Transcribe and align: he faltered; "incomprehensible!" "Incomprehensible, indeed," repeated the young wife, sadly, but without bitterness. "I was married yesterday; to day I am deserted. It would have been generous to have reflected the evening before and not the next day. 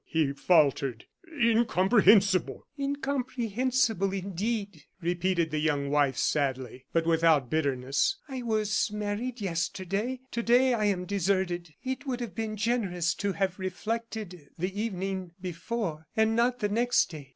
he 0.03 0.31
faltered; 0.33 1.05
"incomprehensible!" 1.39 2.65
"Incomprehensible, 2.79 4.11
indeed," 4.13 4.83
repeated 4.99 5.51
the 5.51 5.59
young 5.59 5.91
wife, 5.91 6.17
sadly, 6.17 6.87
but 6.91 7.05
without 7.05 7.51
bitterness. 7.51 8.15
"I 8.27 8.41
was 8.41 8.89
married 8.91 9.41
yesterday; 9.41 10.21
to 10.31 10.41
day 10.41 10.73
I 10.73 10.85
am 10.85 11.05
deserted. 11.05 11.75
It 11.83 12.07
would 12.07 12.19
have 12.19 12.33
been 12.33 12.57
generous 12.57 13.13
to 13.13 13.33
have 13.33 13.59
reflected 13.59 14.49
the 14.57 14.81
evening 14.81 15.33
before 15.39 16.07
and 16.17 16.35
not 16.35 16.57
the 16.61 16.69
next 16.69 17.11
day. 17.11 17.29